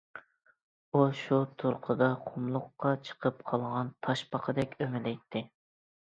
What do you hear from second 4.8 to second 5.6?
ئۆمىلەيتتى.